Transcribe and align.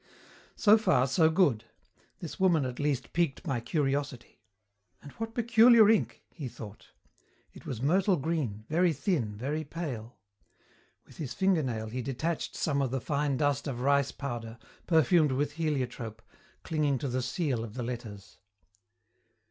'""So 0.55 0.79
far, 0.79 1.05
so 1.05 1.29
good. 1.29 1.65
This 2.21 2.39
woman 2.39 2.65
at 2.65 2.79
least 2.79 3.13
piqued 3.13 3.45
my 3.45 3.59
curiosity. 3.59 4.39
And 4.99 5.11
what 5.11 5.35
peculiar 5.35 5.87
ink," 5.91 6.23
he 6.33 6.47
thought. 6.47 6.87
It 7.53 7.67
was 7.67 7.83
myrtle 7.83 8.15
green, 8.17 8.65
very 8.67 8.93
thin, 8.93 9.37
very 9.37 9.63
pale. 9.63 10.17
With 11.05 11.17
his 11.17 11.35
finger 11.35 11.61
nail 11.61 11.85
he 11.85 12.01
detached 12.01 12.55
some 12.55 12.81
of 12.81 12.89
the 12.89 12.99
fine 12.99 13.37
dust 13.37 13.67
of 13.67 13.81
rice 13.81 14.11
powder, 14.11 14.57
perfumed 14.87 15.33
with 15.33 15.51
heliotrope, 15.51 16.23
clinging 16.63 16.97
to 16.97 17.07
the 17.07 17.21
seal 17.21 17.63
of 17.63 17.75
the 17.75 17.83
letters. 17.83 18.39